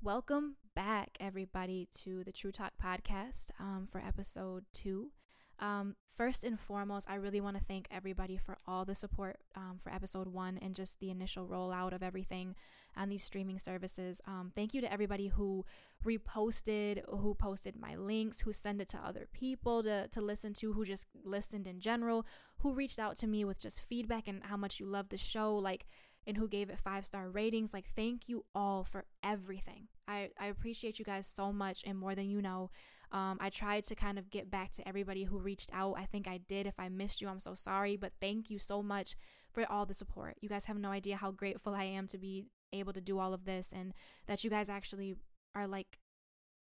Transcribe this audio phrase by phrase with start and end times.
[0.00, 5.10] Welcome back, everybody, to the True Talk podcast um, for episode two.
[5.58, 9.78] Um, first and foremost, I really want to thank everybody for all the support um,
[9.82, 12.54] for episode one and just the initial rollout of everything
[12.96, 14.20] on these streaming services.
[14.24, 15.64] Um, thank you to everybody who
[16.06, 20.74] reposted, who posted my links, who sent it to other people to, to listen to,
[20.74, 22.24] who just listened in general,
[22.58, 25.56] who reached out to me with just feedback and how much you love the show.
[25.56, 25.86] Like,
[26.26, 27.72] and who gave it five star ratings.
[27.72, 29.88] Like, thank you all for everything.
[30.06, 32.70] I, I appreciate you guys so much and more than you know.
[33.10, 35.94] Um, I tried to kind of get back to everybody who reached out.
[35.96, 36.66] I think I did.
[36.66, 39.16] If I missed you, I'm so sorry, but thank you so much
[39.50, 40.36] for all the support.
[40.40, 43.32] You guys have no idea how grateful I am to be able to do all
[43.32, 43.94] of this and
[44.26, 45.14] that you guys actually
[45.54, 45.98] are like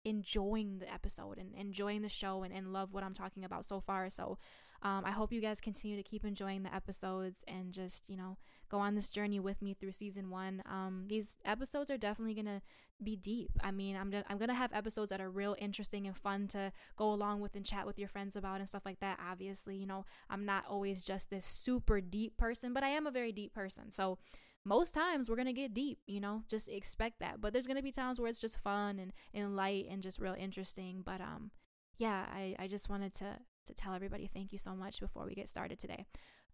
[0.06, 3.80] enjoying the episode and enjoying the show and, and love what I'm talking about so
[3.80, 4.09] far.
[4.09, 4.38] So
[4.81, 8.38] um, I hope you guys continue to keep enjoying the episodes and just, you know,
[8.70, 10.62] go on this journey with me through season one.
[10.66, 12.62] Um, these episodes are definitely going to
[13.03, 13.52] be deep.
[13.63, 16.72] I mean, I'm, I'm going to have episodes that are real interesting and fun to
[16.95, 19.19] go along with and chat with your friends about and stuff like that.
[19.25, 23.12] Obviously, you know, I'm not always just this super deep person, but I am a
[23.12, 23.91] very deep person.
[23.91, 24.17] So,
[24.66, 27.39] most times we're gonna get deep, you know, just expect that.
[27.39, 30.36] But there's gonna be times where it's just fun and, and light and just real
[30.38, 31.03] interesting.
[31.06, 31.52] But um
[31.97, 33.38] yeah, I, I just wanted to
[33.68, 36.06] to tell everybody thank you so much before we get started today.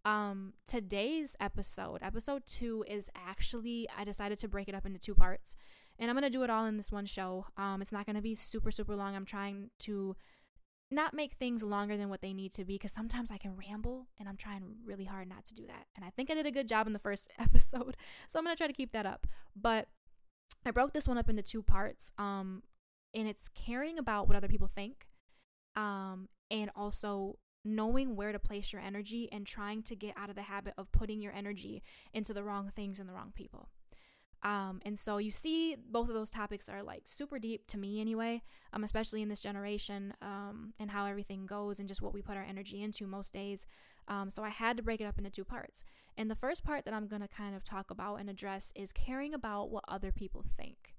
[0.06, 5.16] Um, today's episode, episode two, is actually I decided to break it up into two
[5.16, 5.56] parts,
[5.98, 7.46] and I'm gonna do it all in this one show.
[7.58, 9.16] Um, it's not gonna be super super long.
[9.16, 10.16] I'm trying to
[10.92, 14.08] not make things longer than what they need to be because sometimes I can ramble
[14.20, 15.88] and I'm trying really hard not to do that.
[15.96, 17.96] And I think I did a good job in the first episode,
[18.28, 19.26] so I'm gonna try to keep that up.
[19.56, 19.88] But
[20.66, 22.14] I broke this one up into two parts.
[22.18, 22.64] Um,
[23.14, 25.06] and it's caring about what other people think
[25.76, 30.36] um, and also knowing where to place your energy and trying to get out of
[30.36, 31.82] the habit of putting your energy
[32.14, 33.70] into the wrong things and the wrong people.
[34.44, 38.02] Um, and so you see, both of those topics are like super deep to me
[38.02, 38.44] anyway,
[38.74, 42.36] um, especially in this generation um, and how everything goes and just what we put
[42.36, 43.66] our energy into most days.
[44.10, 45.86] Um, so I had to break it up into two parts.
[46.18, 48.92] And the first part that I'm going to kind of talk about and address is
[48.92, 50.94] caring about what other people think.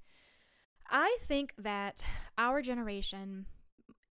[0.88, 2.06] I think that
[2.38, 3.44] our generation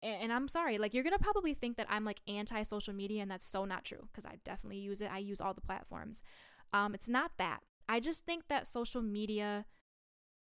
[0.03, 3.29] and I'm sorry, like you're gonna probably think that I'm like anti social media, and
[3.29, 5.11] that's so not true because I definitely use it.
[5.11, 6.21] I use all the platforms.
[6.73, 7.59] Um, it's not that.
[7.87, 9.65] I just think that social media,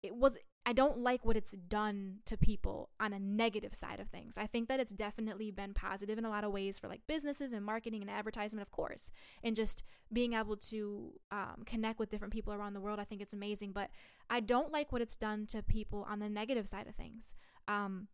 [0.02, 0.38] it was.
[0.68, 4.36] I don't like what it's done to people on a negative side of things.
[4.36, 7.52] I think that it's definitely been positive in a lot of ways for like businesses
[7.52, 9.12] and marketing and advertisement, of course,
[9.44, 12.98] and just being able to um, connect with different people around the world.
[12.98, 13.90] I think it's amazing, but
[14.28, 17.36] I don't like what it's done to people on the negative side of things.
[17.68, 18.08] Um,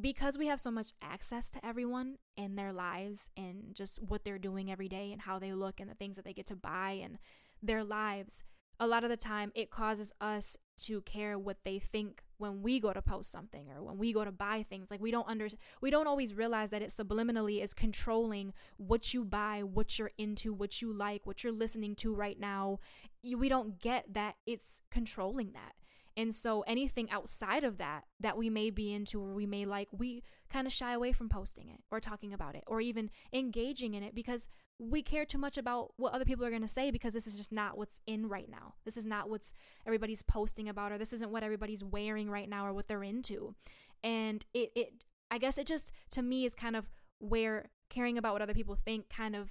[0.00, 4.38] because we have so much access to everyone in their lives and just what they're
[4.38, 7.00] doing every day and how they look and the things that they get to buy
[7.02, 7.18] and
[7.62, 8.44] their lives,
[8.78, 12.78] a lot of the time it causes us to care what they think when we
[12.78, 14.90] go to post something or when we go to buy things.
[14.90, 15.48] Like we don't under
[15.80, 20.52] we don't always realize that it subliminally is controlling what you buy what you're into
[20.52, 22.80] what you like what you're listening to right now.
[23.24, 24.34] We don't get that.
[24.46, 25.72] It's controlling that
[26.16, 29.88] and so anything outside of that that we may be into or we may like,
[29.92, 33.94] we kind of shy away from posting it or talking about it or even engaging
[33.94, 36.90] in it because we care too much about what other people are going to say
[36.90, 38.74] because this is just not what's in right now.
[38.84, 39.52] This is not what's
[39.86, 43.54] everybody's posting about or this isn't what everybody's wearing right now or what they're into.
[44.02, 48.32] And it it I guess it just to me is kind of where caring about
[48.32, 49.50] what other people think kind of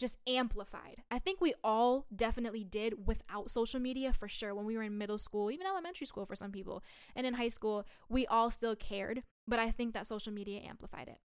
[0.00, 1.02] just amplified.
[1.10, 4.98] I think we all definitely did without social media for sure when we were in
[4.98, 6.82] middle school, even elementary school for some people,
[7.14, 11.08] and in high school, we all still cared, but I think that social media amplified
[11.08, 11.18] it.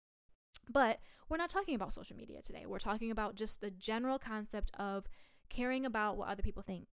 [0.69, 0.99] But
[1.29, 2.65] we're not talking about social media today.
[2.67, 5.07] We're talking about just the general concept of
[5.49, 6.89] caring about what other people think.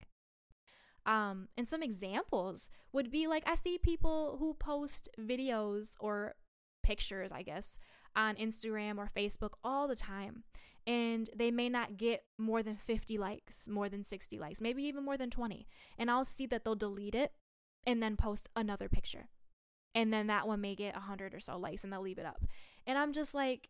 [1.04, 6.34] Um, and some examples would be like I see people who post videos or
[6.82, 7.78] pictures, I guess,
[8.16, 10.44] on Instagram or Facebook all the time
[10.86, 15.04] and they may not get more than 50 likes, more than 60 likes, maybe even
[15.04, 15.66] more than 20.
[15.98, 17.32] And I'll see that they'll delete it
[17.86, 19.28] and then post another picture.
[19.94, 22.44] And then that one may get 100 or so likes and they'll leave it up.
[22.86, 23.68] And I'm just like,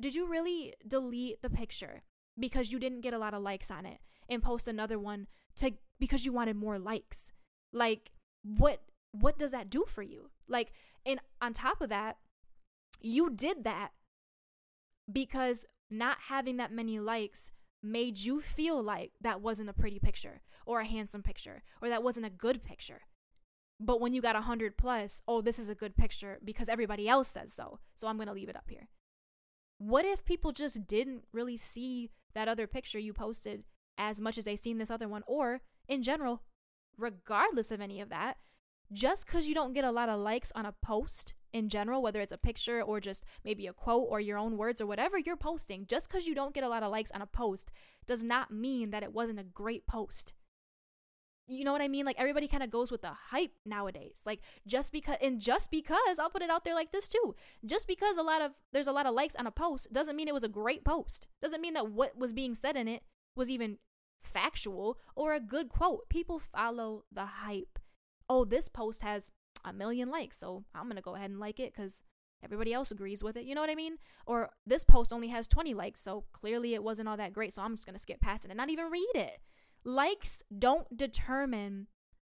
[0.00, 2.02] did you really delete the picture
[2.38, 3.98] because you didn't get a lot of likes on it
[4.28, 5.26] and post another one
[5.56, 7.32] to because you wanted more likes?
[7.72, 8.10] Like
[8.42, 10.30] what what does that do for you?
[10.48, 10.72] Like
[11.04, 12.16] and on top of that,
[13.00, 13.90] you did that
[15.10, 17.52] because not having that many likes
[17.82, 22.02] made you feel like that wasn't a pretty picture or a handsome picture or that
[22.02, 23.02] wasn't a good picture.
[23.78, 27.28] But when you got 100 plus, oh, this is a good picture because everybody else
[27.28, 27.78] says so.
[27.94, 28.88] So I'm going to leave it up here.
[29.78, 33.64] What if people just didn't really see that other picture you posted
[33.98, 36.42] as much as they seen this other one or in general
[36.98, 38.38] regardless of any of that,
[38.92, 42.20] just because you don't get a lot of likes on a post in general, whether
[42.20, 45.36] it's a picture or just maybe a quote or your own words or whatever you're
[45.36, 47.70] posting, just because you don't get a lot of likes on a post
[48.06, 50.34] does not mean that it wasn't a great post.
[51.48, 52.04] You know what I mean?
[52.04, 54.22] Like everybody kind of goes with the hype nowadays.
[54.26, 57.34] Like just because and just because I'll put it out there like this too.
[57.64, 60.28] Just because a lot of there's a lot of likes on a post doesn't mean
[60.28, 61.28] it was a great post.
[61.40, 63.02] Doesn't mean that what was being said in it
[63.36, 63.78] was even
[64.22, 66.08] factual or a good quote.
[66.08, 67.78] People follow the hype.
[68.28, 69.30] Oh, this post has
[69.66, 72.02] a million likes, so I'm to go ahead and like it cuz
[72.42, 73.44] everybody else agrees with it.
[73.44, 73.96] You know what I mean?
[74.26, 77.62] Or this post only has 20 likes, so clearly it wasn't all that great, so
[77.62, 79.40] I'm just to skip past it and not even read it.
[79.84, 81.88] Likes don't determine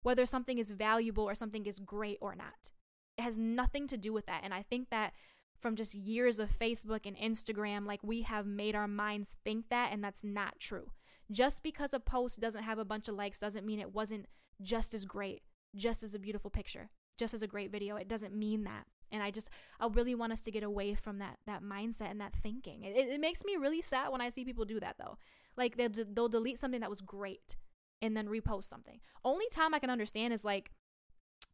[0.02, 2.70] whether something is valuable or something is great or not.
[3.18, 4.42] It has nothing to do with that.
[4.44, 5.12] And I think that
[5.60, 9.92] from just years of Facebook and Instagram, like we have made our minds think that,
[9.92, 10.92] and that's not true.
[11.30, 14.26] Just because a post doesn't have a bunch of likes doesn't mean it wasn't
[14.62, 15.42] just as great,
[15.74, 17.96] just as a beautiful picture, just as a great video.
[17.96, 18.86] It doesn't mean that.
[19.12, 22.20] And I just, I really want us to get away from that that mindset and
[22.20, 22.82] that thinking.
[22.82, 25.18] It, it makes me really sad when I see people do that though.
[25.56, 27.56] Like they'll, they'll delete something that was great
[28.02, 29.00] and then repost something.
[29.24, 30.70] Only time I can understand is like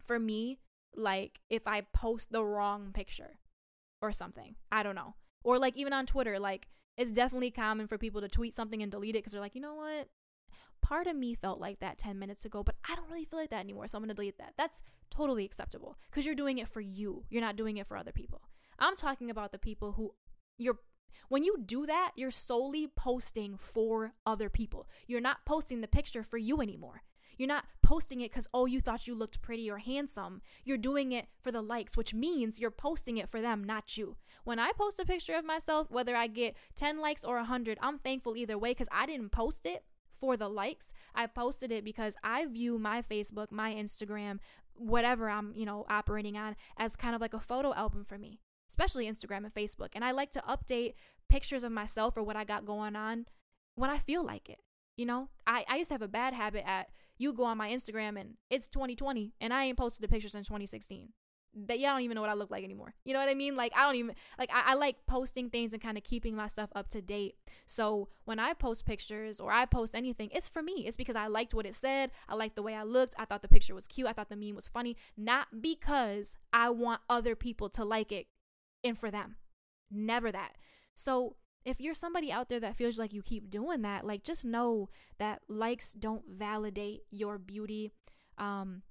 [0.02, 0.58] for me,
[0.94, 3.38] like if I post the wrong picture
[4.00, 4.56] or something.
[4.70, 5.14] I don't know.
[5.44, 8.90] Or like even on Twitter, like it's definitely common for people to tweet something and
[8.90, 10.08] delete it because they're like, you know what?
[10.82, 13.50] Part of me felt like that 10 minutes ago, but I don't really feel like
[13.50, 13.86] that anymore.
[13.86, 14.54] So I'm going to delete that.
[14.58, 17.24] That's totally acceptable because you're doing it for you.
[17.30, 18.42] You're not doing it for other people.
[18.78, 20.12] I'm talking about the people who
[20.58, 20.78] you're
[21.28, 24.88] when you do that, you're solely posting for other people.
[25.06, 27.02] You're not posting the picture for you anymore.
[27.38, 30.42] You're not posting it because, oh, you thought you looked pretty or handsome.
[30.64, 34.16] You're doing it for the likes, which means you're posting it for them, not you.
[34.44, 37.98] When I post a picture of myself, whether I get 10 likes or 100, I'm
[37.98, 39.84] thankful either way because I didn't post it
[40.22, 40.94] for the likes.
[41.16, 44.38] I posted it because I view my Facebook, my Instagram,
[44.76, 48.38] whatever I'm, you know, operating on as kind of like a photo album for me
[48.72, 49.90] especially Instagram and Facebook.
[49.94, 50.94] And I like to update
[51.28, 53.26] pictures of myself or what I got going on
[53.74, 54.60] when I feel like it.
[54.96, 57.70] You know, I, I used to have a bad habit at you go on my
[57.70, 61.10] Instagram and it's 2020 and I ain't posted the pictures in 2016.
[61.54, 62.94] That y'all don't even know what I look like anymore.
[63.04, 63.56] You know what I mean?
[63.56, 66.46] Like I don't even like I, I like posting things and kind of keeping my
[66.46, 67.34] stuff up to date.
[67.66, 70.84] So when I post pictures or I post anything, it's for me.
[70.86, 72.10] It's because I liked what it said.
[72.28, 73.14] I liked the way I looked.
[73.18, 74.08] I thought the picture was cute.
[74.08, 74.96] I thought the meme was funny.
[75.16, 78.28] Not because I want other people to like it
[78.82, 79.36] and for them.
[79.90, 80.56] Never that.
[80.94, 84.44] So if you're somebody out there that feels like you keep doing that, like just
[84.44, 84.88] know
[85.18, 87.92] that likes don't validate your beauty.
[88.38, 88.82] Um,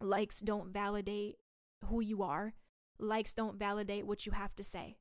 [0.00, 1.36] likes don't validate
[1.84, 2.54] who you are.
[2.98, 4.98] Likes don't validate what you have to say.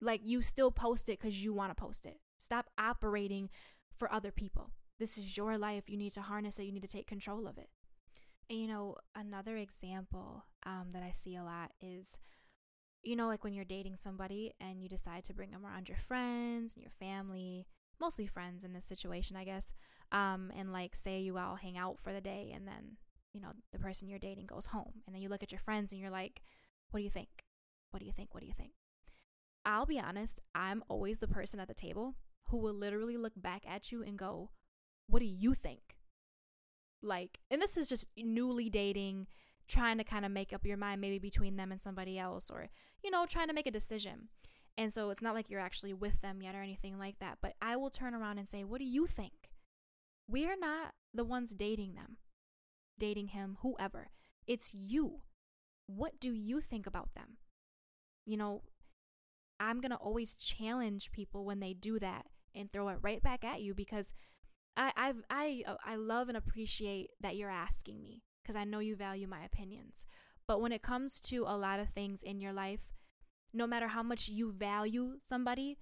[0.00, 2.18] Like you still post it because you want to post it.
[2.38, 3.48] Stop operating
[3.96, 4.70] for other people.
[4.98, 5.88] This is your life.
[5.88, 6.64] You need to harness it.
[6.64, 7.68] You need to take control of it.
[8.48, 12.18] And, you know, another example um, that I see a lot is
[13.06, 15.98] you know, like when you're dating somebody and you decide to bring them around your
[15.98, 17.66] friends and your family,
[18.00, 19.72] mostly friends in this situation, I guess.
[20.10, 22.96] Um, and like say you all hang out for the day and then,
[23.36, 25.92] you know, the person you're dating goes home and then you look at your friends
[25.92, 26.40] and you're like,
[26.90, 27.28] what do you think?
[27.90, 28.32] What do you think?
[28.32, 28.72] What do you think?
[29.64, 32.14] I'll be honest, I'm always the person at the table
[32.48, 34.50] who will literally look back at you and go,
[35.06, 35.96] what do you think?
[37.02, 39.26] Like, and this is just newly dating
[39.68, 42.68] trying to kind of make up your mind maybe between them and somebody else or
[43.02, 44.28] you know trying to make a decision
[44.78, 47.54] and so it's not like you're actually with them yet or anything like that but
[47.60, 49.50] i will turn around and say what do you think
[50.28, 52.16] we're not the ones dating them
[52.98, 54.08] dating him whoever.
[54.46, 55.22] It's you.
[55.86, 57.38] What do you think about them?
[58.24, 58.62] You know
[59.58, 63.44] i'm going to always challenge people when they do that and throw it right back
[63.44, 64.12] at you because
[64.76, 68.94] I I've, I I love and appreciate that you're asking me because I know you
[68.94, 70.06] value my opinions.
[70.46, 72.92] But when it comes to a lot of things in your life,
[73.52, 75.78] no matter how much you value somebody,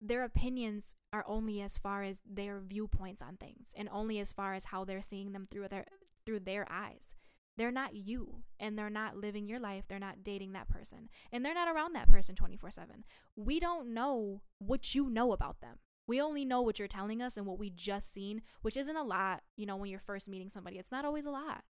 [0.00, 4.54] their opinions are only as far as their viewpoints on things and only as far
[4.54, 5.86] as how they're seeing them through their
[6.30, 7.16] through their eyes.
[7.56, 9.86] They're not you and they're not living your life.
[9.88, 13.04] They're not dating that person and they're not around that person 24/7.
[13.34, 15.80] We don't know what you know about them.
[16.06, 19.02] We only know what you're telling us and what we just seen, which isn't a
[19.02, 20.78] lot, you know, when you're first meeting somebody.
[20.78, 21.64] It's not always a lot.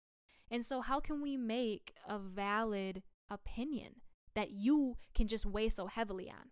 [0.50, 4.00] And so, how can we make a valid opinion
[4.34, 6.50] that you can just weigh so heavily on?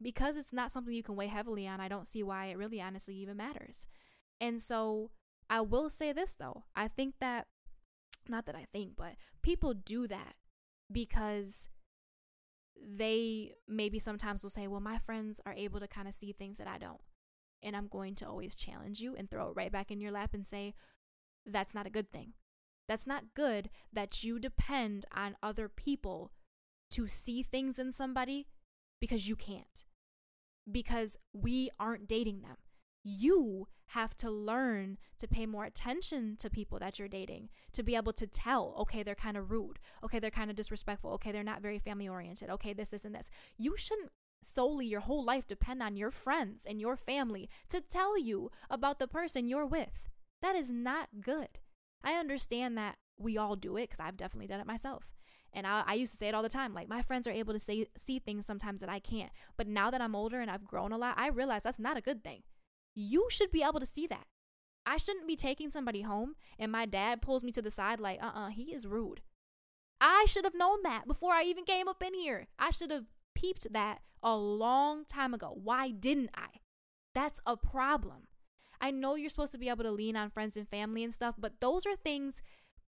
[0.00, 2.80] Because it's not something you can weigh heavily on, I don't see why it really
[2.80, 3.86] honestly even matters.
[4.40, 5.10] And so,
[5.48, 7.46] I will say this though I think that,
[8.28, 10.34] not that I think, but people do that
[10.90, 11.68] because
[12.76, 16.58] they maybe sometimes will say, well, my friends are able to kind of see things
[16.58, 17.00] that I don't.
[17.62, 20.34] And I'm going to always challenge you and throw it right back in your lap
[20.34, 20.74] and say,
[21.46, 22.32] that's not a good thing.
[22.88, 26.32] That's not good that you depend on other people
[26.90, 28.46] to see things in somebody
[29.00, 29.84] because you can't.
[30.70, 32.56] Because we aren't dating them.
[33.04, 37.94] You have to learn to pay more attention to people that you're dating, to be
[37.94, 39.78] able to tell, okay, they're kind of rude.
[40.02, 41.10] Okay, they're kind of disrespectful.
[41.12, 42.50] Okay, they're not very family oriented.
[42.50, 43.30] Okay, this, this, and this.
[43.58, 44.10] You shouldn't
[44.42, 48.98] solely your whole life depend on your friends and your family to tell you about
[48.98, 50.08] the person you're with.
[50.42, 51.60] That is not good.
[52.02, 55.14] I understand that we all do it because I've definitely done it myself.
[55.52, 56.74] And I, I, used to say it all the time.
[56.74, 59.30] Like my friends are able to say see things sometimes that I can't.
[59.56, 62.02] But now that I'm older and I've grown a lot, I realize that's not a
[62.02, 62.42] good thing.
[62.94, 64.26] You should be able to see that.
[64.86, 68.22] I shouldn't be taking somebody home and my dad pulls me to the side like,
[68.22, 69.22] uh-uh, he is rude.
[70.00, 72.48] I should have known that before I even came up in here.
[72.58, 75.56] I should have peeped that a long time ago.
[75.62, 76.58] Why didn't I?
[77.14, 78.28] That's a problem.
[78.80, 81.36] I know you're supposed to be able to lean on friends and family and stuff,
[81.38, 82.42] but those are things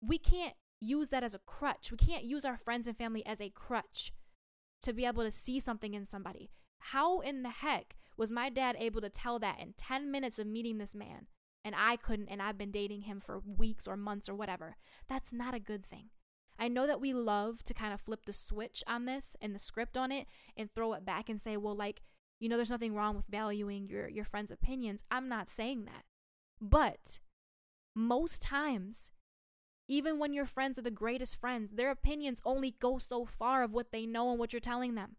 [0.01, 1.91] we can't use that as a crutch.
[1.91, 4.11] We can't use our friends and family as a crutch
[4.81, 6.51] to be able to see something in somebody.
[6.79, 10.45] How in the heck was my dad able to tell that in 10 minutes of
[10.45, 11.27] meeting this man
[11.63, 14.75] and I couldn't and I've been dating him for weeks or months or whatever?
[15.07, 16.09] That's not a good thing.
[16.59, 19.59] I know that we love to kind of flip the switch on this and the
[19.59, 22.01] script on it and throw it back and say, well, like,
[22.41, 25.05] you know, there's nothing wrong with valuing your, your friend's opinions.
[25.09, 26.03] I'm not saying that.
[26.59, 27.19] But
[27.95, 29.11] most times,
[29.87, 33.71] even when your friends are the greatest friends, their opinions only go so far of
[33.71, 35.15] what they know and what you're telling them.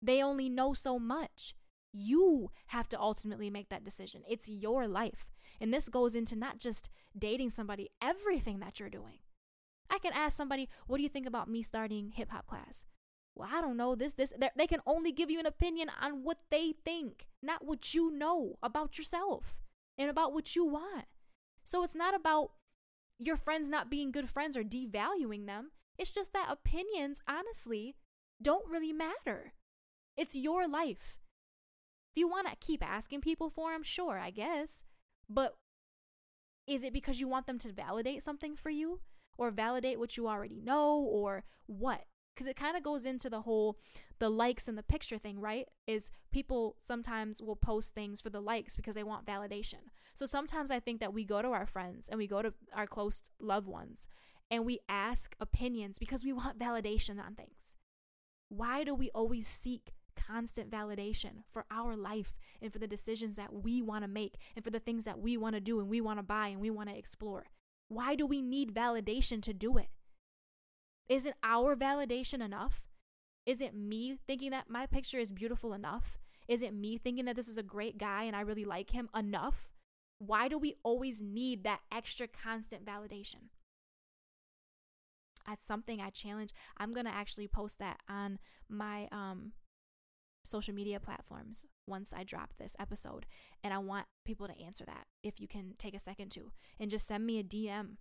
[0.00, 1.54] They only know so much.
[1.96, 4.22] You have to ultimately make that decision.
[4.28, 5.30] It's your life.
[5.60, 9.18] And this goes into not just dating somebody, everything that you're doing.
[9.88, 12.84] I can ask somebody, what do you think about me starting hip hop class?
[13.34, 14.34] Well, I don't know this, this.
[14.56, 18.56] They can only give you an opinion on what they think, not what you know
[18.62, 19.60] about yourself
[19.96, 21.06] and about what you want.
[21.64, 22.50] So it's not about
[23.18, 25.70] your friends not being good friends or devaluing them.
[25.98, 27.96] It's just that opinions, honestly,
[28.40, 29.54] don't really matter.
[30.16, 31.16] It's your life.
[32.16, 34.82] If you want to keep asking people for them, sure, I guess.
[35.28, 35.54] But
[36.66, 39.00] is it because you want them to validate something for you?
[39.38, 40.98] or validate what you already know?
[40.98, 42.04] Or what?
[42.34, 43.78] Because it kind of goes into the whole
[44.18, 45.66] the likes and the picture thing right?
[45.86, 49.90] Is people sometimes will post things for the likes because they want validation.
[50.14, 52.86] So sometimes i think that we go to our friends and we go to our
[52.86, 54.08] close loved ones
[54.50, 57.76] and we ask opinions because we want validation on things.
[58.48, 59.92] Why do we always seek
[60.26, 64.64] constant validation for our life and for the decisions that we want to make and
[64.64, 66.70] for the things that we want to do and we want to buy and we
[66.70, 67.46] want to explore
[67.88, 69.88] why do we need validation to do it?
[71.08, 72.88] Isn't our validation enough?
[73.44, 76.18] Is it me thinking that my picture is beautiful enough?
[76.48, 79.08] Is it me thinking that this is a great guy and I really like him
[79.16, 79.70] enough?
[80.18, 83.50] Why do we always need that extra constant validation?
[85.46, 86.50] That's something I challenge.
[86.76, 89.52] I'm to actually post that on my um
[90.46, 93.26] social media platforms once I drop this episode.
[93.62, 96.90] And I want people to answer that if you can take a second to and
[96.90, 97.96] just send me a DM.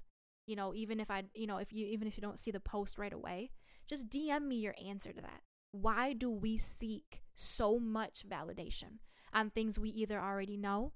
[0.47, 2.59] You know, even if I, you know, if you, even if you don't see the
[2.59, 3.51] post right away,
[3.87, 5.41] just DM me your answer to that.
[5.71, 8.99] Why do we seek so much validation
[9.33, 10.93] on things we either already know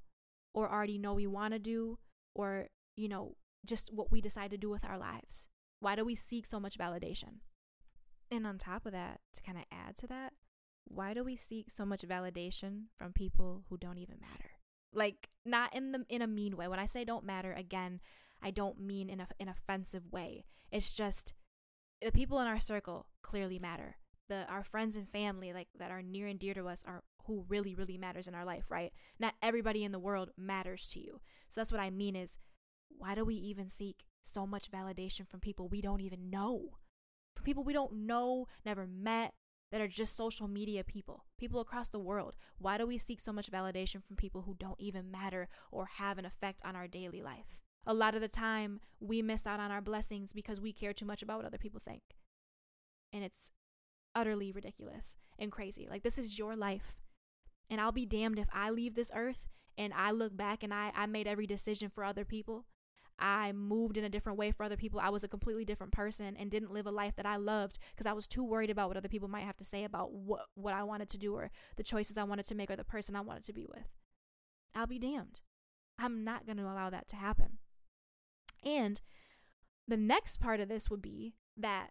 [0.53, 1.97] or already know we want to do
[2.35, 5.47] or, you know, just what we decide to do with our lives?
[5.79, 7.39] Why do we seek so much validation?
[8.31, 10.33] And on top of that, to kind of add to that,
[10.85, 14.51] why do we seek so much validation from people who don't even matter?
[14.93, 16.67] Like not in the in a mean way.
[16.67, 17.99] When I say don't matter, again,
[18.41, 20.45] I don't mean in a, an offensive way.
[20.71, 21.33] It's just
[22.01, 23.97] the people in our circle clearly matter.
[24.29, 27.45] The our friends and family like that are near and dear to us are who
[27.47, 28.91] really really matters in our life, right?
[29.19, 31.19] Not everybody in the world matters to you.
[31.49, 32.37] So that's what I mean is
[32.97, 36.77] why do we even seek so much validation from people we don't even know?
[37.35, 39.33] From people we don't know, never met,
[39.71, 42.35] that are just social media people, people across the world.
[42.57, 46.17] Why do we seek so much validation from people who don't even matter or have
[46.17, 47.61] an effect on our daily life?
[47.85, 51.05] A lot of the time, we miss out on our blessings because we care too
[51.05, 52.01] much about what other people think.
[53.13, 53.51] And it's
[54.15, 55.87] utterly ridiculous and crazy.
[55.89, 56.99] Like, this is your life.
[57.69, 59.47] And I'll be damned if I leave this earth
[59.77, 62.65] and I look back and I, I made every decision for other people
[63.19, 64.99] I moved in a different way for other people.
[64.99, 68.05] I was a completely different person and didn't live a life that I loved because
[68.05, 70.73] I was too worried about what other people might have to say about what, what
[70.73, 73.21] I wanted to do or the choices I wanted to make or the person I
[73.21, 73.89] wanted to be with.
[74.75, 75.41] I'll be damned.
[75.97, 77.57] I'm not going to allow that to happen.
[78.63, 79.01] And
[79.87, 81.89] the next part of this would be that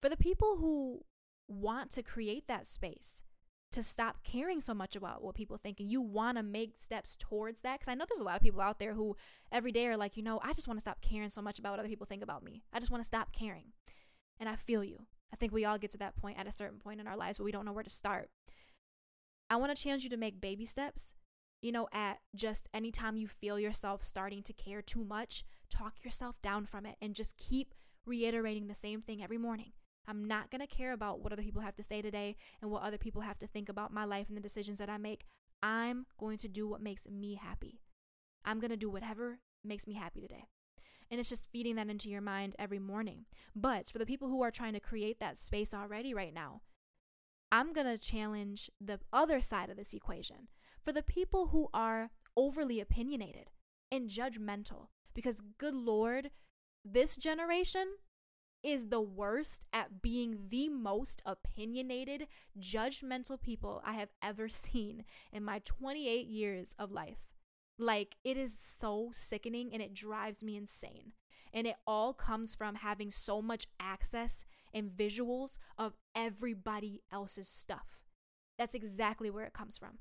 [0.00, 1.04] for the people who
[1.48, 3.24] want to create that space
[3.72, 7.16] to stop caring so much about what people think and you want to make steps
[7.16, 7.80] towards that?
[7.80, 9.16] Because i know there's a lot of people out there who
[9.52, 11.72] every day are like you know i just want to stop caring so much about
[11.72, 12.62] what other people think about me.
[12.72, 13.72] I just want to stop caring.
[14.38, 15.06] And i feel you.
[15.32, 17.38] I think we all get to that point at a certain point in our lives
[17.38, 18.30] where we don't know where to start.
[19.48, 21.14] I want to challenge you to make baby steps
[21.62, 26.40] you know at just anytime you feel yourself starting to care too much talk yourself
[26.42, 27.74] down from it and just keep
[28.06, 29.72] reiterating the same thing every morning
[30.06, 32.82] I'm not going to care about what other people have to say today and what
[32.82, 35.24] other people have to think about my life and the decisions that I make.
[35.62, 37.80] I'm going to do what makes me happy.
[38.44, 40.46] I'm going to do whatever makes me happy today.
[41.10, 43.26] And it's just feeding that into your mind every morning.
[43.54, 46.62] But for the people who are trying to create that space already right now,
[47.52, 50.48] I'm going to challenge the other side of this equation.
[50.82, 53.50] For the people who are overly opinionated
[53.90, 56.30] and judgmental, because good Lord,
[56.84, 57.96] this generation
[58.62, 62.26] is the worst at being the most opinionated,
[62.58, 67.18] judgmental people I have ever seen in my 28 years of life.
[67.78, 71.12] Like, it is so sickening and it drives me insane.
[71.52, 78.02] And it all comes from having so much access and visuals of everybody else's stuff.
[78.58, 79.98] That's exactly where it comes from.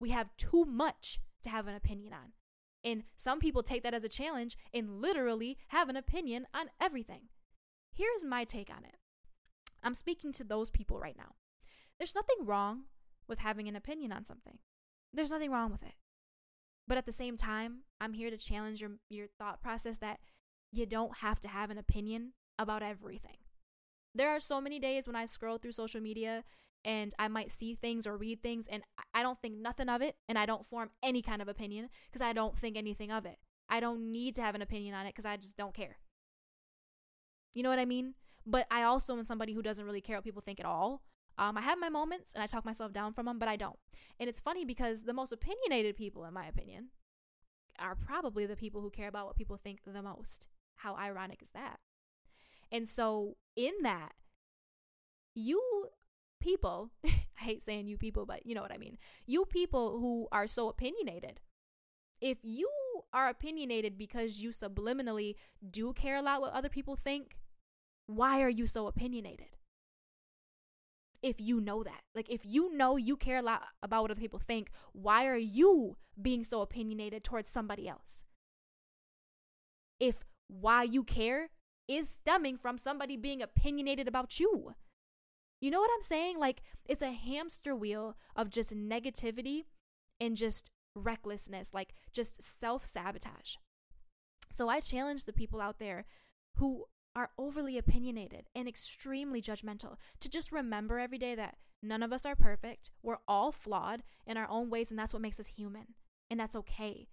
[0.00, 2.32] We have too much to have an opinion on.
[2.84, 7.22] And some people take that as a challenge and literally have an opinion on everything.
[7.98, 8.94] Here's my take on it
[9.82, 11.32] I'm speaking to those people right now.
[11.98, 12.84] There's nothing wrong
[13.26, 14.58] with having an opinion on something,
[15.12, 15.94] there's nothing wrong with it.
[16.86, 20.20] But at the same time, I'm here to challenge your, your thought process that
[20.72, 23.36] you don't have to have an opinion about everything.
[24.14, 26.44] There are so many days when I scroll through social media
[26.84, 30.16] and I might see things or read things and I don't think nothing of it
[30.28, 33.38] and I don't form any kind of opinion because I don't think anything of it.
[33.68, 35.98] I don't need to have an opinion on it because I just don't care.
[37.58, 38.14] You know what I mean?
[38.46, 41.02] But I also am somebody who doesn't really care what people think at all.
[41.38, 43.80] Um, I have my moments and I talk myself down from them, but I don't.
[44.20, 46.90] And it's funny because the most opinionated people, in my opinion,
[47.76, 50.46] are probably the people who care about what people think the most.
[50.76, 51.80] How ironic is that?
[52.70, 54.12] And so, in that,
[55.34, 55.88] you
[56.40, 58.98] people, I hate saying you people, but you know what I mean.
[59.26, 61.40] You people who are so opinionated,
[62.20, 62.70] if you
[63.12, 65.34] are opinionated because you subliminally
[65.68, 67.37] do care a lot what other people think,
[68.08, 69.56] why are you so opinionated?
[71.22, 74.20] If you know that, like if you know you care a lot about what other
[74.20, 78.24] people think, why are you being so opinionated towards somebody else?
[80.00, 81.50] If why you care
[81.86, 84.74] is stemming from somebody being opinionated about you.
[85.60, 86.38] You know what I'm saying?
[86.38, 89.64] Like it's a hamster wheel of just negativity
[90.20, 93.56] and just recklessness, like just self sabotage.
[94.50, 96.06] So I challenge the people out there
[96.56, 102.12] who are overly opinionated and extremely judgmental to just remember every day that none of
[102.12, 102.90] us are perfect.
[103.02, 105.94] We're all flawed in our own ways, and that's what makes us human.
[106.30, 107.08] And that's okay.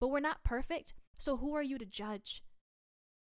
[0.00, 0.94] But we're not perfect.
[1.18, 2.42] So who are you to judge?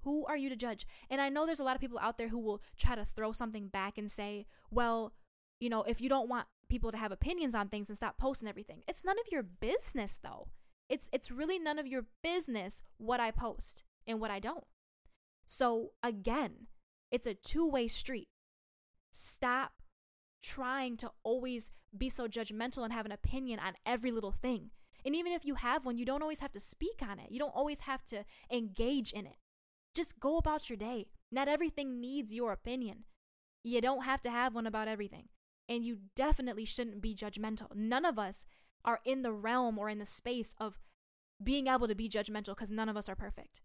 [0.02, 0.86] Who are you to judge?
[1.10, 3.32] And I know there's a lot of people out there who will try to throw
[3.32, 5.12] something back and say, well,
[5.60, 8.48] you know, if you don't want people to have opinions on things and stop posting
[8.48, 8.82] everything.
[8.86, 10.48] It's none of your business though.
[10.88, 14.64] It's it's really none of your business what I post and what I don't.
[15.48, 16.68] So again,
[17.10, 18.28] it's a two-way street.
[19.10, 19.72] Stop
[20.42, 24.70] trying to always be so judgmental and have an opinion on every little thing.
[25.04, 27.30] And even if you have one, you don't always have to speak on it.
[27.30, 29.36] You don't always have to engage in it.
[29.94, 31.06] Just go about your day.
[31.32, 33.04] Not everything needs your opinion.
[33.64, 35.28] You don't have to have one about everything
[35.68, 37.74] and you definitely shouldn't be judgmental.
[37.74, 38.44] None of us
[38.84, 40.78] are in the realm or in the space of
[41.42, 43.60] being able to be judgmental because none of us are perfect.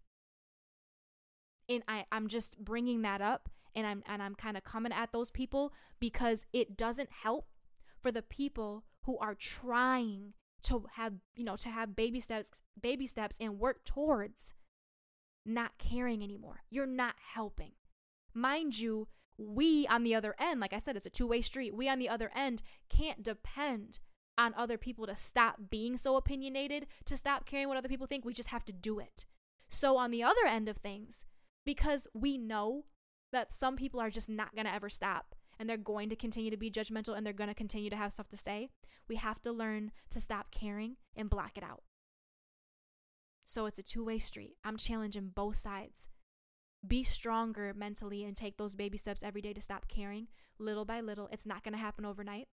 [1.68, 5.12] And I, I'm just bringing that up and I'm and I'm kind of coming at
[5.12, 7.48] those people because it doesn't help
[8.00, 13.06] for the people who are trying to have you know to have baby steps baby
[13.06, 14.54] steps and work towards
[15.46, 16.62] not caring anymore.
[16.70, 17.72] You're not helping.
[18.32, 21.74] Mind you, we on the other end, like I said, it's a two way street.
[21.74, 23.98] We on the other end can't depend
[24.36, 28.24] on other people to stop being so opinionated, to stop caring what other people think.
[28.24, 29.26] We just have to do it.
[29.68, 31.24] So, on the other end of things,
[31.64, 32.84] because we know
[33.32, 36.50] that some people are just not going to ever stop and they're going to continue
[36.50, 38.68] to be judgmental and they're going to continue to have stuff to say,
[39.08, 41.82] we have to learn to stop caring and block it out.
[43.46, 44.56] So, it's a two way street.
[44.64, 46.08] I'm challenging both sides
[46.86, 51.00] be stronger mentally and take those baby steps every day to stop caring little by
[51.00, 51.28] little.
[51.32, 52.48] It's not going to happen overnight.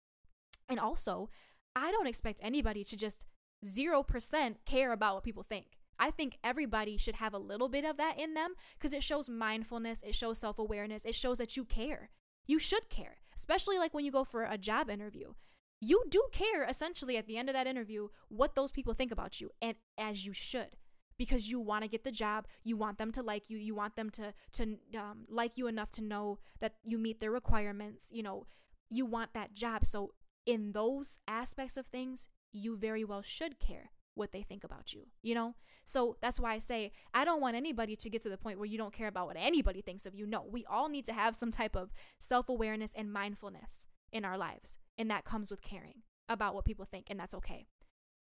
[0.69, 1.29] And also,
[1.75, 3.25] I don't expect anybody to just
[3.65, 5.76] 0% care about what people think.
[5.99, 9.29] I think everybody should have a little bit of that in them because it shows
[9.29, 12.09] mindfulness, it shows self awareness, it shows that you care.
[12.45, 15.33] You should care, especially like when you go for a job interview.
[15.79, 19.39] you do care essentially at the end of that interview what those people think about
[19.39, 20.71] you and as you should
[21.17, 23.95] because you want to get the job you want them to like you you want
[23.95, 28.23] them to to um, like you enough to know that you meet their requirements you
[28.23, 28.45] know
[28.89, 30.13] you want that job so
[30.45, 35.05] in those aspects of things you very well should care what they think about you
[35.21, 35.53] you know
[35.83, 38.65] so that's why i say i don't want anybody to get to the point where
[38.65, 41.35] you don't care about what anybody thinks of you no we all need to have
[41.35, 44.79] some type of self-awareness and mindfulness in our lives.
[44.97, 47.67] And that comes with caring about what people think, and that's okay.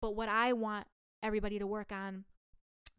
[0.02, 0.88] But what I want
[1.22, 2.26] everybody to work on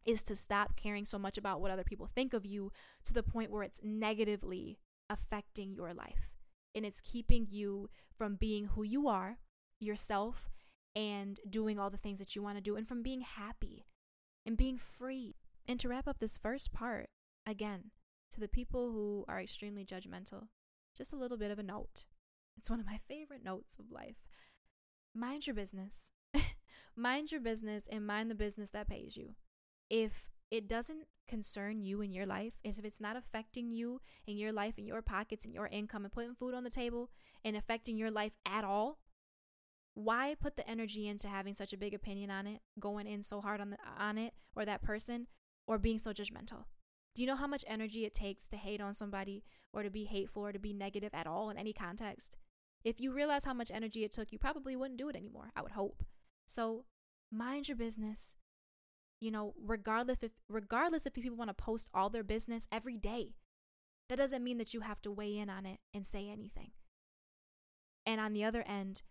[0.05, 2.72] is to stop caring so much about what other people think of you
[3.05, 6.31] to the point where it's negatively affecting your life.
[6.74, 9.38] And it's keeping you from being who you are,
[9.79, 10.48] yourself,
[10.94, 13.87] and doing all the things that you want to do, and from being happy
[14.46, 15.37] and being free.
[15.68, 17.11] And to wrap up this first part,
[17.46, 17.90] again,
[18.33, 20.48] to the people who are extremely judgmental,
[20.96, 22.07] just a little bit of a note.
[22.57, 24.16] It's one of my favorite notes of life.
[25.14, 26.12] Mind your business.
[26.96, 29.35] mind your business and mind the business that pays you.
[29.88, 34.53] If it doesn't concern you in your life, if it's not affecting you in your
[34.53, 37.11] life, in your pockets, in your income, and putting food on the table
[37.44, 38.98] and affecting your life at all,
[40.05, 43.41] why put the energy into having such a big opinion on it, going in so
[43.41, 45.27] hard on the, on it or that person,
[45.67, 46.65] or being so judgmental?
[47.15, 50.05] Do you know how much energy it takes to hate on somebody or to be
[50.05, 52.37] hateful or to be negative at all in any context?
[52.85, 55.63] If you realize how much energy it took, you probably wouldn't do it anymore, I
[55.63, 56.05] would hope.
[56.47, 56.85] So
[57.31, 58.37] mind your business.
[59.21, 63.35] You know, regardless if regardless if people want to post all their business every day,
[64.09, 66.71] that doesn't mean that you have to weigh in on it and say anything.
[68.07, 69.03] And on the other end,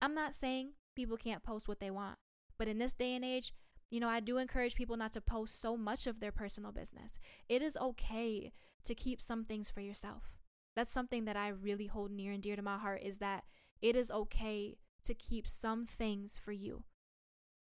[0.00, 2.18] I'm not saying people can't post what they want,
[2.58, 3.52] but in this day and age,
[3.90, 7.18] you know, I do encourage people not to post so much of their personal business.
[7.48, 8.52] It is okay
[8.84, 10.38] to keep some things for yourself
[10.78, 13.42] that's something that I really hold near and dear to my heart is that
[13.82, 16.84] it is okay to keep some things for you.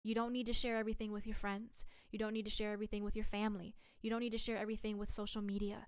[0.04, 1.86] You don't need to share everything with your friends.
[2.12, 3.76] You don't need to share everything with your family.
[4.02, 5.86] You don't need to share everything with social media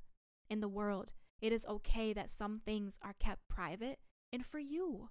[0.52, 1.14] in the world.
[1.42, 3.98] It is okay that some things are kept private
[4.32, 5.10] and for you.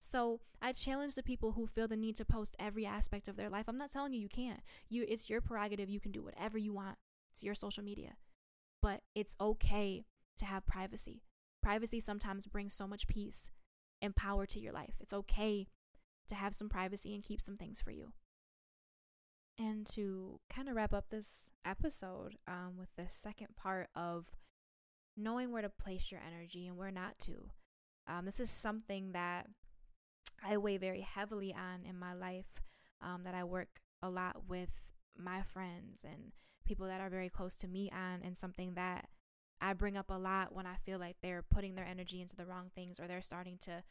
[0.00, 3.50] So, I challenge the people who feel the need to post every aspect of their
[3.50, 3.66] life.
[3.68, 4.60] I'm not telling you you can't.
[4.88, 5.88] You it's your prerogative.
[5.88, 6.98] You can do whatever you want.
[7.32, 8.16] It's your social media.
[8.80, 10.04] But it's okay
[10.38, 11.22] to have privacy.
[11.62, 13.50] Privacy sometimes brings so much peace
[14.00, 14.94] and power to your life.
[15.00, 15.66] It's okay
[16.28, 18.12] to have some privacy and keep some things for you.
[19.58, 24.30] And to kind of wrap up this episode um, with the second part of
[25.16, 27.50] knowing where to place your energy and where not to.
[28.06, 29.48] Um, this is something that
[30.44, 32.60] I weigh very heavily on in my life,
[33.02, 34.70] um, that I work a lot with
[35.16, 36.32] my friends and
[36.64, 39.08] people that are very close to me on, and something that
[39.60, 42.46] I bring up a lot when I feel like they're putting their energy into the
[42.46, 43.82] wrong things or they're starting to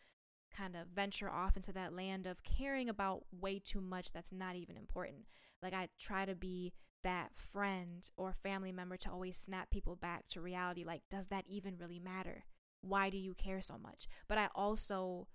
[0.56, 4.56] kind of venture off into that land of caring about way too much that's not
[4.56, 5.26] even important.
[5.62, 6.73] Like I try to be
[7.04, 11.45] that friend or family member to always snap people back to reality like does that
[11.47, 12.43] even really matter?
[12.82, 14.08] Why do you care so much?
[14.28, 15.28] But I also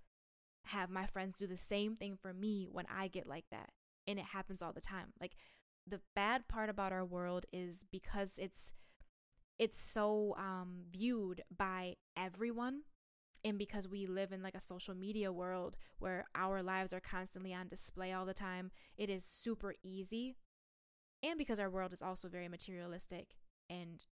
[0.66, 3.70] have my friends do the same thing for me when I get like that.
[4.07, 5.12] And it happens all the time.
[5.20, 5.33] Like
[5.87, 8.72] the bad part about our world is because it's
[9.59, 12.83] it's so um, viewed by everyone
[13.44, 17.53] and because we live in like a social media world where our lives are constantly
[17.53, 20.37] on display all the time it is super easy
[21.22, 23.35] and because our world is also very materialistic
[23.68, 24.07] and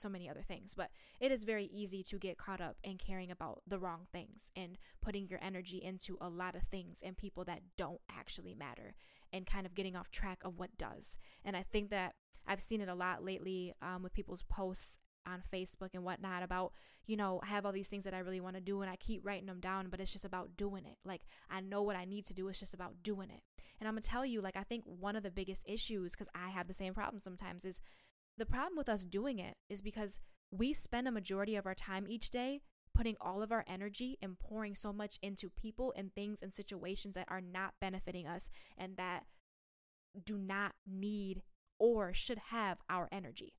[0.00, 3.30] so many other things but it is very easy to get caught up in caring
[3.30, 7.44] about the wrong things and putting your energy into a lot of things and people
[7.44, 8.94] that don't actually matter
[9.32, 12.14] and kind of getting off track of what does and i think that
[12.46, 16.72] I've seen it a lot lately um, with people's posts on Facebook and whatnot about,
[17.06, 18.96] you know, I have all these things that I really want to do and I
[18.96, 20.96] keep writing them down, but it's just about doing it.
[21.04, 23.42] Like, I know what I need to do, it's just about doing it.
[23.78, 26.28] And I'm going to tell you, like, I think one of the biggest issues, because
[26.34, 27.80] I have the same problem sometimes, is
[28.40, 30.18] the problem with us doing it is because
[30.50, 32.62] we spend a majority of our time each day
[32.94, 37.14] putting all of our energy and pouring so much into people and things and situations
[37.14, 38.48] that are not benefiting us
[38.78, 39.24] and that
[40.24, 41.42] do not need
[41.78, 43.52] or should have our energy.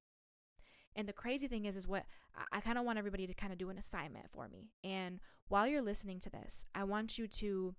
[0.96, 2.06] And the crazy thing is, is what
[2.52, 4.72] I, kind of want everybody to kind of do an assignment for me.
[4.84, 7.76] And while you're listening to this, I want you to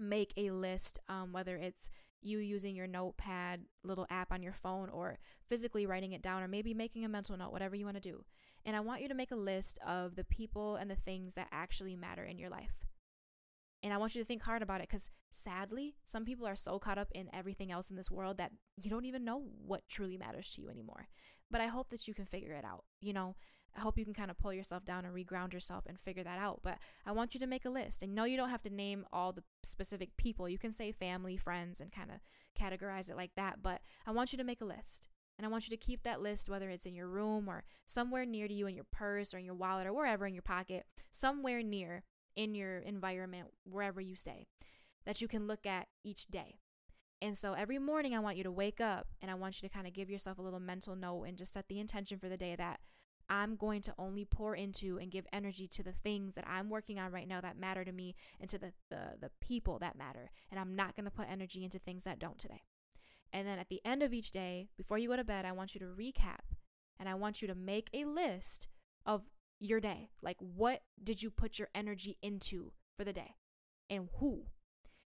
[0.00, 1.90] make a list, um, whether it's
[2.24, 6.48] you using your notepad little app on your phone or physically writing it down or
[6.48, 8.24] maybe making a mental note, whatever you want to do.
[8.64, 11.48] And I want you to make a list of the people and the things that
[11.52, 12.84] actually matter in your life.
[13.82, 16.78] And I want you to think hard about it because sadly, some people are so
[16.78, 20.16] caught up in everything else in this world that you don't even know what truly
[20.16, 21.08] matters to you anymore.
[21.50, 22.84] But I hope that you can figure it out.
[23.02, 23.36] You know,
[23.76, 26.38] I hope you can kind of pull yourself down and reground yourself and figure that
[26.38, 26.60] out.
[26.62, 28.02] But I want you to make a list.
[28.02, 30.48] And no, you don't have to name all the specific people.
[30.48, 32.20] You can say family, friends, and kind of
[32.60, 33.62] categorize it like that.
[33.62, 35.08] But I want you to make a list.
[35.36, 38.24] And I want you to keep that list, whether it's in your room or somewhere
[38.24, 40.86] near to you in your purse or in your wallet or wherever in your pocket,
[41.10, 42.04] somewhere near
[42.36, 44.46] in your environment, wherever you stay,
[45.04, 46.60] that you can look at each day.
[47.20, 49.74] And so every morning, I want you to wake up and I want you to
[49.74, 52.36] kind of give yourself a little mental note and just set the intention for the
[52.36, 52.80] day that
[53.28, 56.98] I'm going to only pour into and give energy to the things that I'm working
[56.98, 60.30] on right now that matter to me and to the, the, the people that matter.
[60.50, 62.62] And I'm not going to put energy into things that don't today.
[63.32, 65.74] And then at the end of each day, before you go to bed, I want
[65.74, 66.54] you to recap
[66.98, 68.68] and I want you to make a list
[69.04, 69.22] of
[69.58, 70.10] your day.
[70.22, 73.34] Like, what did you put your energy into for the day
[73.90, 74.44] and who?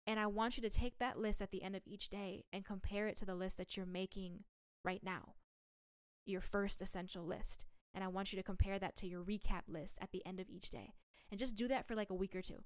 [0.08, 2.66] And I want you to take that list at the end of each day and
[2.66, 4.46] compare it to the list that you're making
[4.84, 5.34] right now,
[6.26, 7.66] your first essential list.
[7.98, 10.52] And I want you to compare that to your recap list at the end of
[10.52, 10.94] each day.
[11.32, 12.60] And just do that for like a week or two.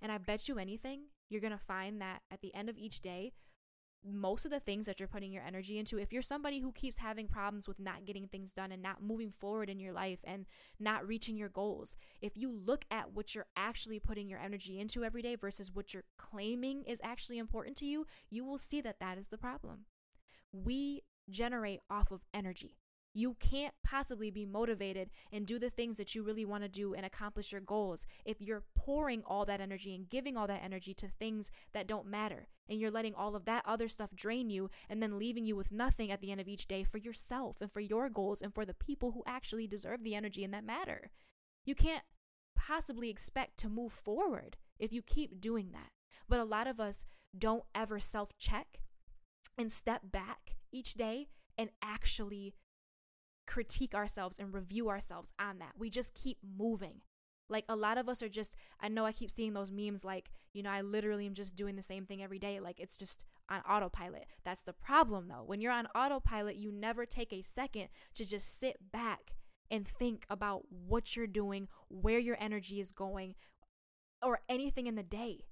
[0.00, 3.02] And I bet you anything, you're going to find that at the end of each
[3.02, 3.32] day,
[4.02, 7.00] most of the things that you're putting your energy into, if you're somebody who keeps
[7.00, 10.46] having problems with not getting things done and not moving forward in your life and
[10.80, 15.04] not reaching your goals, if you look at what you're actually putting your energy into
[15.04, 19.00] every day versus what you're claiming is actually important to you, you will see that
[19.00, 19.84] that is the problem.
[20.50, 22.78] We generate off of energy.
[23.14, 26.94] You can't possibly be motivated and do the things that you really want to do
[26.94, 30.94] and accomplish your goals if you're pouring all that energy and giving all that energy
[30.94, 32.48] to things that don't matter.
[32.68, 35.70] And you're letting all of that other stuff drain you and then leaving you with
[35.70, 38.64] nothing at the end of each day for yourself and for your goals and for
[38.64, 41.10] the people who actually deserve the energy and that matter.
[41.66, 42.04] You can't
[42.56, 45.90] possibly expect to move forward if you keep doing that.
[46.28, 47.04] But a lot of us
[47.36, 48.78] don't ever self check
[49.58, 52.54] and step back each day and actually
[53.46, 55.72] critique ourselves and review ourselves on that.
[55.78, 57.00] We just keep moving.
[57.48, 60.30] Like a lot of us are just, I know I keep seeing those memes like,
[60.54, 62.60] you know, I literally am just doing the same thing every day.
[62.60, 64.26] Like it's just on autopilot.
[64.44, 65.42] That's the problem though.
[65.44, 69.34] When you're on autopilot, you never take a second to just sit back
[69.70, 73.34] and think about what you're doing, where your energy is going,
[74.22, 75.44] or anything in the day.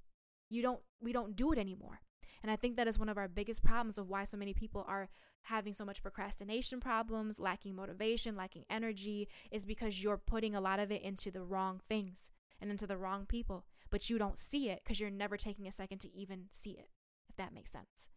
[0.48, 2.00] You don't, we don't do it anymore.
[2.42, 4.85] And I think that is one of our biggest problems of why so many people
[4.88, 5.09] are
[5.42, 10.81] having so much procrastination problems, lacking motivation, lacking energy, is because you're putting a lot
[10.81, 13.64] of it into the wrong things and into the wrong people.
[13.90, 16.88] But you don't see it because you're never taking a second to even see it,
[17.29, 18.11] if that makes sense.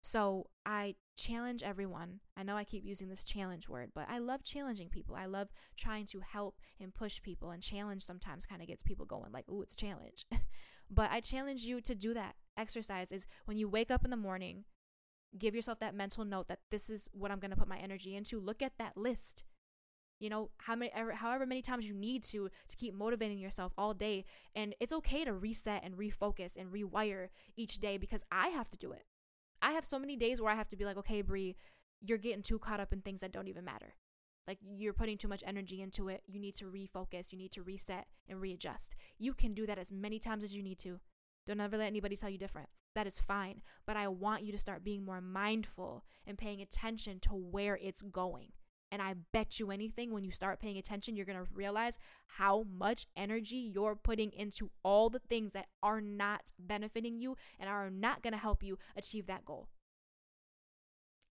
[0.00, 2.20] So I challenge everyone.
[2.36, 5.16] I know I keep using this challenge word, but I love challenging people.
[5.16, 9.06] I love trying to help and push people, and challenge sometimes kind of gets people
[9.06, 10.24] going, like, oh, it's a challenge.
[10.90, 14.16] but I challenge you to do that exercise is when you wake up in the
[14.16, 14.64] morning,
[15.38, 18.16] give yourself that mental note that this is what I'm going to put my energy
[18.16, 18.40] into.
[18.40, 19.44] Look at that list.
[20.18, 23.94] You know, how many however many times you need to to keep motivating yourself all
[23.94, 24.24] day
[24.56, 28.76] and it's okay to reset and refocus and rewire each day because I have to
[28.76, 29.04] do it.
[29.62, 31.56] I have so many days where I have to be like, "Okay, Brie,
[32.00, 33.94] you're getting too caught up in things that don't even matter."
[34.48, 36.22] Like you're putting too much energy into it.
[36.26, 38.96] You need to refocus, you need to reset and readjust.
[39.18, 41.00] You can do that as many times as you need to.
[41.46, 42.70] Don't ever let anybody tell you different.
[42.94, 43.60] That is fine.
[43.86, 48.00] But I want you to start being more mindful and paying attention to where it's
[48.00, 48.52] going.
[48.90, 52.64] And I bet you anything, when you start paying attention, you're going to realize how
[52.74, 57.90] much energy you're putting into all the things that are not benefiting you and are
[57.90, 59.68] not going to help you achieve that goal.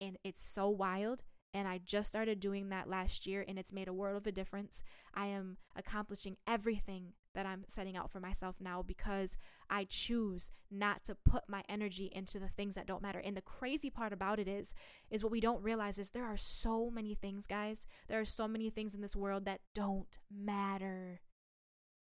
[0.00, 1.22] And it's so wild.
[1.54, 4.32] And I just started doing that last year, and it's made a world of a
[4.32, 4.82] difference.
[5.14, 9.36] I am accomplishing everything that I'm setting out for myself now because
[9.70, 13.20] I choose not to put my energy into the things that don't matter.
[13.20, 14.74] And the crazy part about it is
[15.10, 17.86] is what we don't realize is there are so many things, guys.
[18.08, 21.20] There are so many things in this world that don't matter.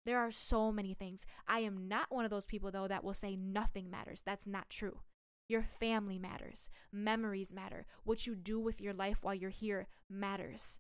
[0.05, 1.27] There are so many things.
[1.47, 4.23] I am not one of those people though that will say nothing matters.
[4.25, 5.01] That's not true.
[5.48, 6.68] Your family matters.
[6.92, 7.87] Memories matter.
[8.04, 10.78] What you do with your life while you're here matters.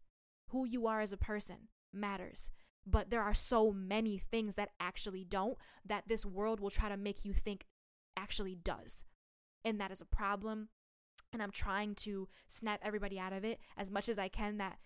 [0.50, 2.50] Who you are as a person matters.
[2.86, 6.96] But there are so many things that actually don't that this world will try to
[6.96, 7.64] make you think
[8.16, 9.04] actually does.
[9.64, 10.68] And that is a problem.
[11.32, 14.78] And I'm trying to snap everybody out of it as much as I can that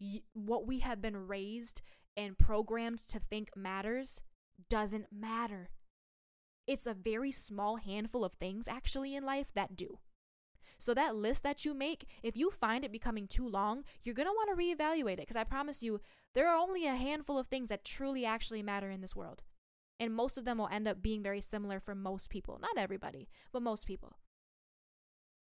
[0.00, 1.82] y- what we have been raised
[2.16, 4.22] and programmed to think matters
[4.68, 5.70] doesn't matter.
[6.68, 9.98] It's a very small handful of things actually in life that do.
[10.78, 14.28] So that list that you make, if you find it becoming too long, you're going
[14.28, 16.00] to want to reevaluate it because I promise you
[16.34, 19.42] there are only a handful of things that truly actually matter in this world.
[19.98, 22.60] And most of them will end up being very similar for most people.
[22.60, 24.18] Not everybody, but most people.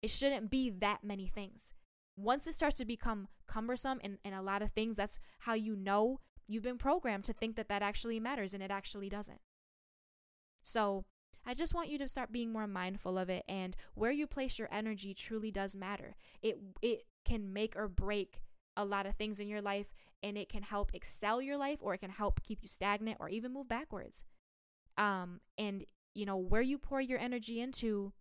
[0.02, 1.74] It shouldn't be that many things.
[2.16, 5.76] once it starts to become cumbersome and, and a lot of things, that's how you
[5.76, 9.40] know you've been programmed to think that that actually matters and it actually doesn't.
[10.64, 11.06] So
[11.46, 14.58] I just want you to start being more mindful of it and where you place
[14.58, 16.16] your energy truly does matter.
[16.42, 18.42] It it can make or break
[18.76, 21.94] a lot of things in your life and it can help excel your life or
[21.94, 24.24] it can help keep you stagnant or even move backwards.
[24.98, 25.84] Um and
[26.16, 28.14] you know where you pour your energy into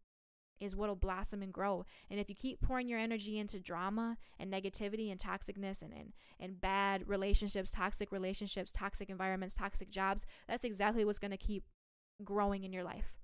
[0.61, 1.85] is what'll blossom and grow.
[2.11, 6.13] And if you keep pouring your energy into drama and negativity and toxicness and, and,
[6.39, 11.65] and bad relationships, toxic relationships, toxic environments, toxic jobs, that's exactly what's going to keep
[12.23, 13.19] growing in your life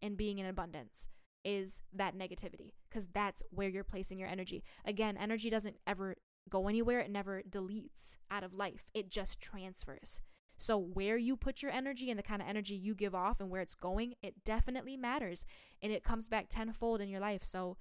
[0.00, 1.08] and being in abundance
[1.44, 4.62] is that negativity because that's where you're placing your energy.
[4.84, 6.16] Again, energy doesn't ever
[6.48, 10.20] go anywhere, it never deletes out of life, it just transfers.
[10.56, 13.50] So, where you put your energy and the kind of energy you give off and
[13.50, 15.44] where it's going, it definitely matters.
[15.82, 17.42] And it comes back tenfold in your life.
[17.42, 17.78] So,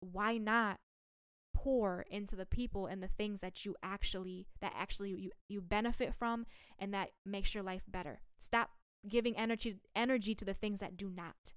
[0.00, 0.78] why not
[1.54, 6.14] pour into the people and the things that you actually that actually you, you benefit
[6.14, 6.46] from
[6.78, 8.70] and that makes your life better stop
[9.06, 11.52] giving energy energy to the things that do not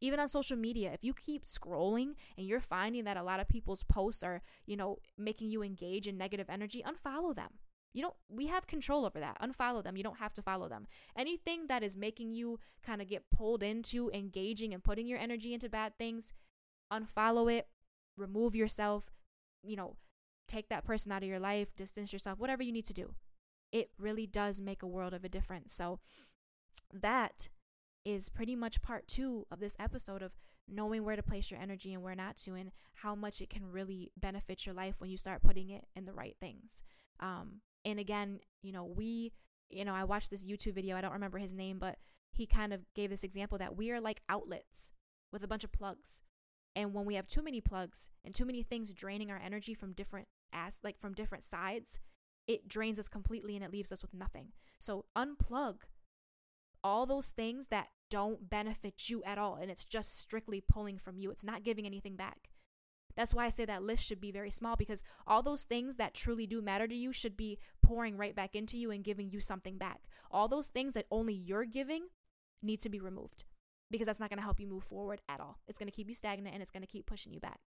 [0.00, 3.48] even on social media if you keep scrolling and you're finding that a lot of
[3.48, 7.50] people's posts are you know making you engage in negative energy unfollow them
[7.92, 9.40] you don't we have control over that.
[9.40, 9.96] Unfollow them.
[9.96, 10.86] You don't have to follow them.
[11.16, 15.54] Anything that is making you kind of get pulled into engaging and putting your energy
[15.54, 16.32] into bad things,
[16.92, 17.68] unfollow it,
[18.16, 19.10] remove yourself,
[19.64, 19.96] you know,
[20.46, 23.14] take that person out of your life, distance yourself, whatever you need to do.
[23.72, 25.72] It really does make a world of a difference.
[25.72, 26.00] So
[26.92, 27.48] that
[28.04, 30.32] is pretty much part 2 of this episode of
[30.66, 33.70] knowing where to place your energy and where not to and how much it can
[33.70, 36.82] really benefit your life when you start putting it in the right things.
[37.18, 39.32] Um, and again, you know, we,
[39.68, 41.96] you know, I watched this YouTube video, I don't remember his name, but
[42.32, 44.92] he kind of gave this example that we are like outlets
[45.32, 46.22] with a bunch of plugs.
[46.76, 49.92] And when we have too many plugs and too many things draining our energy from
[49.92, 51.98] different as like from different sides,
[52.50, 54.48] it drains us completely and it leaves us with nothing.
[54.80, 55.82] So unplug
[56.82, 61.16] all those things that don't benefit you at all and it's just strictly pulling from
[61.16, 61.30] you.
[61.30, 62.50] It's not giving anything back.
[63.14, 66.12] That's why I say that list should be very small because all those things that
[66.12, 69.38] truly do matter to you should be pouring right back into you and giving you
[69.38, 70.00] something back.
[70.30, 72.08] All those things that only you're giving
[72.62, 73.44] need to be removed
[73.92, 75.58] because that's not going to help you move forward at all.
[75.68, 77.60] It's going to keep you stagnant and it's going to keep pushing you back.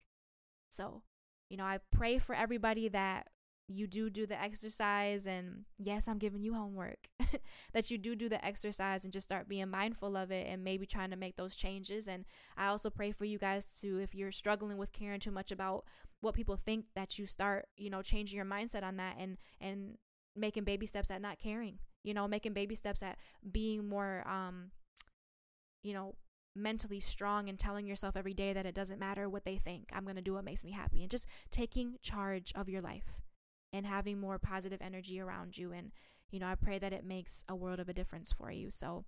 [0.69, 1.03] So,
[1.49, 3.27] you know, I pray for everybody that
[3.67, 7.08] you do do the exercise and yes i'm giving you homework.
[7.73, 10.86] That you do do the exercise and just start being mindful of it and maybe
[10.86, 12.08] trying to make those changes.
[12.08, 15.52] And i also pray for you guys to if you're struggling with caring too much
[15.52, 15.86] about
[16.21, 19.97] what people think that you start you know changing your mindset on that and and
[20.36, 23.17] making baby steps at not caring you know making baby steps at
[23.52, 24.71] being more um
[25.84, 26.15] you know
[26.56, 29.89] mentally strong and telling yourself every day that it doesn't matter what they think.
[29.91, 33.23] I'm going to do what makes me happy and just taking charge of your life
[33.73, 35.73] and having more positive energy around you.
[35.73, 35.91] And,
[36.31, 38.69] you know, I pray that it makes a world of a difference for you.
[38.69, 39.03] So,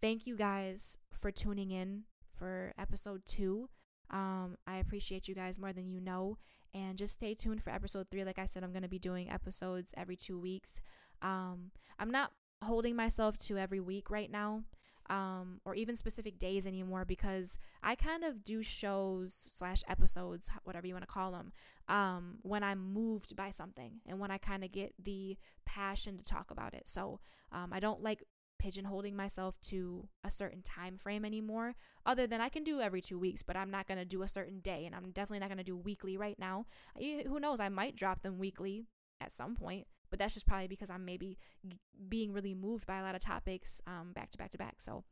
[0.00, 3.68] thank you guys for tuning in for episode two.
[4.10, 6.38] Um, I appreciate you guys more than you know.
[6.72, 8.24] And just stay tuned for episode three.
[8.24, 10.80] Like I said, I'm going to be doing episodes every two weeks.
[11.22, 14.64] Um, I'm not holding myself to every week right now
[15.10, 20.86] um, or even specific days anymore because I kind of do shows slash episodes, whatever
[20.86, 21.52] you want to call them,
[21.88, 25.36] um, when I'm moved by something and when I kind of get the
[25.66, 26.88] passion to talk about it.
[26.88, 27.20] So
[27.52, 28.22] um, I don't like
[28.62, 31.74] pigeonholing myself to a certain time frame anymore
[32.06, 34.28] other than i can do every two weeks but i'm not going to do a
[34.28, 36.64] certain day and i'm definitely not going to do weekly right now
[36.96, 38.84] who knows i might drop them weekly
[39.20, 41.76] at some point but that's just probably because I'm maybe g-
[42.08, 44.76] being really moved by a lot of topics um, back to back to back.
[44.78, 45.02] So,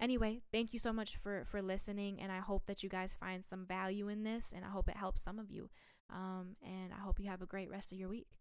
[0.00, 3.44] anyway, thank you so much for for listening, and I hope that you guys find
[3.44, 5.70] some value in this, and I hope it helps some of you.
[6.12, 8.37] Um, and I hope you have a great rest of your week.